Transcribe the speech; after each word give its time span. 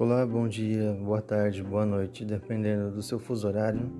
Olá, 0.00 0.24
bom 0.24 0.46
dia, 0.46 0.92
boa 0.92 1.20
tarde, 1.20 1.60
boa 1.60 1.84
noite, 1.84 2.24
dependendo 2.24 2.92
do 2.92 3.02
seu 3.02 3.18
fuso 3.18 3.48
horário. 3.48 3.90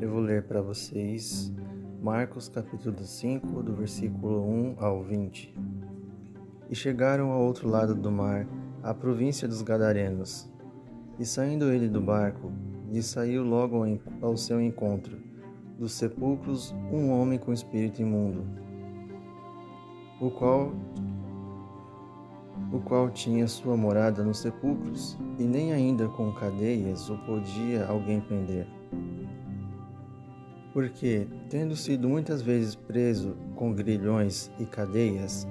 Eu 0.00 0.08
vou 0.08 0.20
ler 0.20 0.44
para 0.44 0.62
vocês 0.62 1.52
Marcos 2.00 2.48
capítulo 2.48 2.96
5, 2.96 3.60
do 3.60 3.74
versículo 3.74 4.40
1 4.48 4.76
ao 4.78 5.02
20. 5.02 5.52
E 6.70 6.76
chegaram 6.76 7.32
ao 7.32 7.42
outro 7.42 7.68
lado 7.68 7.92
do 7.92 8.08
mar, 8.08 8.46
à 8.84 8.94
província 8.94 9.48
dos 9.48 9.62
Gadarenos. 9.62 10.48
E 11.18 11.26
saindo 11.26 11.72
ele 11.72 11.88
do 11.88 12.00
barco, 12.00 12.52
lhe 12.88 13.02
saiu 13.02 13.42
logo 13.42 13.84
ao 14.20 14.36
seu 14.36 14.60
encontro, 14.60 15.18
dos 15.76 15.90
sepulcros, 15.94 16.72
um 16.92 17.10
homem 17.10 17.36
com 17.36 17.52
espírito 17.52 18.00
imundo, 18.00 18.46
o 20.20 20.30
qual 20.30 20.72
o 22.72 22.80
qual 22.80 23.10
tinha 23.10 23.46
sua 23.46 23.76
morada 23.76 24.24
nos 24.24 24.38
sepulcros, 24.38 25.18
e 25.38 25.44
nem 25.44 25.72
ainda 25.72 26.08
com 26.08 26.32
cadeias 26.32 27.10
o 27.10 27.18
podia 27.18 27.86
alguém 27.86 28.20
prender. 28.20 28.66
Porque, 30.72 31.28
tendo 31.50 31.76
sido 31.76 32.08
muitas 32.08 32.40
vezes 32.40 32.74
preso 32.74 33.36
com 33.54 33.74
grilhões 33.74 34.50
e 34.58 34.64
cadeias, 34.64 35.46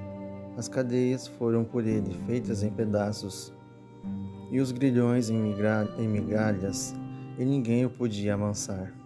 as 0.57 0.67
cadeias 0.67 1.27
foram 1.27 1.63
por 1.63 1.85
ele 1.85 2.13
feitas 2.25 2.63
em 2.63 2.71
pedaços, 2.71 3.53
e 4.52 4.59
os 4.59 4.72
grilhões 4.72 5.30
em, 5.30 5.38
migalhas, 6.08 6.95
e 7.38 7.45
ninguém 7.45 7.85
o 7.85 7.89
podia 7.89 8.33
amansar. 8.33 9.00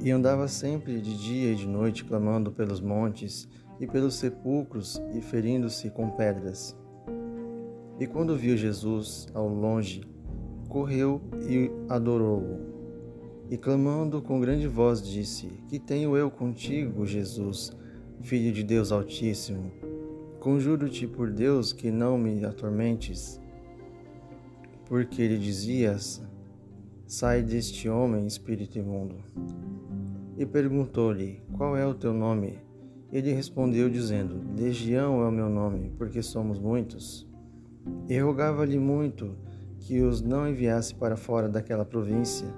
E 0.00 0.10
andava 0.10 0.48
sempre 0.48 1.00
de 1.00 1.16
dia 1.16 1.52
e 1.52 1.54
de 1.54 1.66
noite 1.66 2.04
clamando 2.04 2.52
pelos 2.52 2.80
montes 2.80 3.48
e 3.80 3.86
pelos 3.86 4.14
sepulcros 4.14 5.00
e 5.14 5.20
ferindo-se 5.20 5.90
com 5.90 6.10
pedras. 6.10 6.76
E 7.98 8.06
quando 8.06 8.36
viu 8.36 8.56
Jesus 8.56 9.28
ao 9.32 9.48
longe, 9.48 10.02
correu 10.68 11.20
e 11.48 11.70
adorou-o. 11.88 12.74
E 13.50 13.56
clamando 13.56 14.20
com 14.20 14.40
grande 14.40 14.66
voz 14.66 15.02
disse: 15.02 15.46
Que 15.68 15.78
tenho 15.78 16.16
eu 16.16 16.30
contigo, 16.30 17.06
Jesus, 17.06 17.70
Filho 18.20 18.52
de 18.52 18.62
Deus 18.64 18.90
Altíssimo? 18.90 19.70
Conjuro-te 20.40 21.06
por 21.06 21.30
Deus 21.30 21.72
que 21.72 21.90
não 21.90 22.18
me 22.18 22.44
atormentes. 22.44 23.40
Porque 24.86 25.22
ele 25.22 25.38
dizias: 25.38 26.22
Sai 27.06 27.42
deste 27.42 27.86
homem, 27.86 28.26
espírito 28.26 28.78
imundo. 28.78 29.16
E 30.38 30.46
perguntou-lhe: 30.46 31.42
Qual 31.52 31.76
é 31.76 31.86
o 31.86 31.92
teu 31.92 32.14
nome? 32.14 32.58
Ele 33.12 33.30
respondeu, 33.32 33.90
dizendo: 33.90 34.40
Legião 34.58 35.22
é 35.22 35.28
o 35.28 35.30
meu 35.30 35.50
nome, 35.50 35.92
porque 35.98 36.22
somos 36.22 36.58
muitos. 36.58 37.28
E 38.08 38.18
rogava-lhe 38.18 38.78
muito 38.78 39.36
que 39.80 40.00
os 40.00 40.22
não 40.22 40.48
enviasse 40.48 40.94
para 40.94 41.14
fora 41.14 41.46
daquela 41.46 41.84
província. 41.84 42.48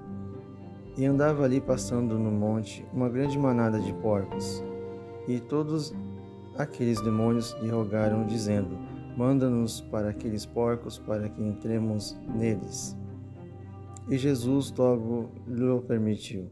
E 0.97 1.05
andava 1.05 1.43
ali 1.43 1.59
passando 1.59 2.17
no 2.17 2.31
monte 2.31 2.85
uma 2.93 3.09
grande 3.09 3.37
manada 3.37 3.79
de 3.79 3.93
porcos. 3.95 4.63
E 5.27 5.41
todos 5.41 5.93
aqueles 6.57 7.01
demônios 7.01 7.53
lhe 7.61 7.69
rogaram, 7.69 8.25
dizendo: 8.25 8.79
Manda-nos 9.17 9.81
para 9.81 10.09
aqueles 10.09 10.45
porcos, 10.45 10.97
para 10.97 11.27
que 11.27 11.43
entremos 11.43 12.17
neles. 12.33 12.97
E 14.09 14.17
Jesus 14.17 14.73
logo 14.77 15.31
lhe 15.47 15.81
permitiu. 15.81 16.49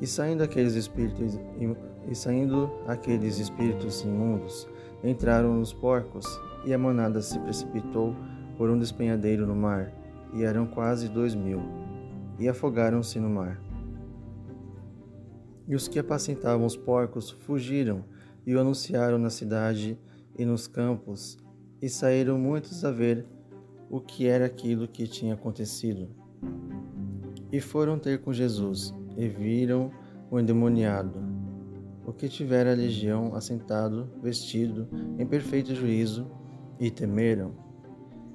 E 0.00 0.06
saindo 0.06 0.42
aqueles 0.42 0.74
espíritos 0.74 1.38
e 2.08 2.14
saindo 2.14 2.70
aqueles 2.86 3.38
espíritos 3.38 4.02
imundos, 4.02 4.68
entraram 5.02 5.54
nos 5.54 5.72
porcos, 5.72 6.26
e 6.64 6.72
a 6.72 6.78
manada 6.78 7.20
se 7.20 7.38
precipitou 7.40 8.14
por 8.56 8.70
um 8.70 8.78
despenhadeiro 8.78 9.46
no 9.46 9.54
mar, 9.54 9.92
e 10.32 10.42
eram 10.42 10.66
quase 10.66 11.08
dois 11.08 11.34
mil, 11.34 11.60
e 12.38 12.48
afogaram-se 12.48 13.18
no 13.18 13.28
mar. 13.28 13.60
E 15.66 15.74
os 15.74 15.88
que 15.88 15.98
apacentavam 15.98 16.64
os 16.64 16.76
porcos 16.76 17.30
fugiram 17.30 18.04
e 18.46 18.54
o 18.54 18.60
anunciaram 18.60 19.18
na 19.18 19.30
cidade 19.30 19.98
e 20.38 20.44
nos 20.44 20.66
campos, 20.68 21.38
e 21.82 21.88
saíram 21.88 22.38
muitos 22.38 22.84
a 22.84 22.90
ver 22.90 23.26
o 23.90 24.00
que 24.00 24.26
era 24.26 24.46
aquilo 24.46 24.86
que 24.86 25.06
tinha 25.06 25.34
acontecido. 25.34 26.08
E 27.52 27.60
foram 27.60 27.98
ter 27.98 28.20
com 28.20 28.32
Jesus 28.32 28.94
e 29.16 29.28
viram 29.28 29.90
o 30.30 30.38
endemoniado, 30.38 31.18
o 32.04 32.12
que 32.12 32.28
tivera 32.28 32.72
a 32.72 32.76
legião 32.76 33.34
assentado, 33.34 34.08
vestido, 34.22 34.88
em 35.18 35.26
perfeito 35.26 35.74
juízo, 35.74 36.30
e 36.78 36.90
temeram. 36.90 37.52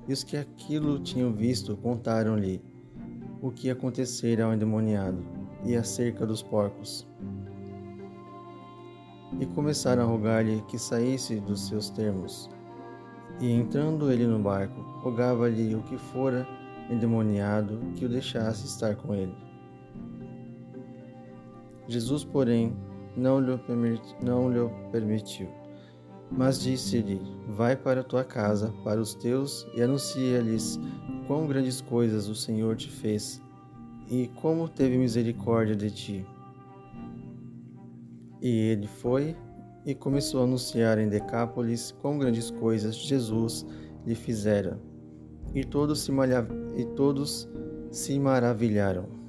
E 0.07 0.13
os 0.13 0.23
que 0.23 0.35
aquilo 0.35 1.00
tinham 1.00 1.31
visto 1.31 1.78
contaram-lhe 1.78 2.62
o 3.41 3.51
que 3.51 3.69
acontecera 3.69 4.45
ao 4.45 4.53
endemoniado 4.53 5.23
e 5.63 5.75
acerca 5.75 6.25
dos 6.25 6.41
porcos. 6.41 7.07
E 9.39 9.45
começaram 9.45 10.03
a 10.03 10.06
rogar-lhe 10.06 10.62
que 10.68 10.78
saísse 10.78 11.39
dos 11.39 11.68
seus 11.68 11.89
termos. 11.89 12.50
E 13.39 13.51
entrando 13.51 14.12
ele 14.12 14.28
no 14.28 14.39
barco, 14.39 14.81
rogava-lhe 15.01 15.73
o 15.73 15.81
que 15.83 15.97
fora 15.97 16.47
endemoniado 16.90 17.80
que 17.96 18.06
o 18.06 18.09
deixasse 18.09 18.66
estar 18.66 18.96
com 18.96 19.14
ele. 19.14 19.36
Jesus, 21.88 22.24
porém, 22.24 22.74
não 23.16 23.40
lhe, 23.40 23.59
não 24.24 24.52
lhe 24.52 24.69
permitiu, 24.92 25.50
mas 26.31 26.62
disse-lhe: 26.62 27.22
Vai 27.50 27.75
para 27.75 28.03
tua 28.03 28.24
casa, 28.24 28.74
para 28.84 29.02
os 29.02 29.14
teus, 29.14 29.68
e 29.75 29.81
anuncia-lhes 29.81 30.80
quão 31.28 31.47
grandes 31.47 31.81
coisas 31.81 32.28
o 32.28 32.36
Senhor 32.36 32.75
te 32.75 32.90
fez 32.90 33.42
e 34.09 34.28
como 34.42 34.68
teve 34.68 34.98
misericórdia 34.98 35.75
de 35.75 35.90
ti. 35.90 36.25
E 38.42 38.50
ele 38.50 38.88
foi 38.88 39.36
e 39.86 39.96
começou 39.96 40.42
a 40.42 40.44
anunciar 40.44 40.98
em 40.98 41.08
Decápolis 41.08 41.92
quão 42.02 42.18
grandes 42.18 42.52
coisas 42.52 42.96
Jesus 42.96 43.66
lhe 44.06 44.16
fizera. 44.16 44.80
E 45.53 45.63
todos 45.63 46.00
se, 46.03 46.12
e 46.75 46.85
todos 46.95 47.50
se 47.91 48.19
maravilharam. 48.19 49.21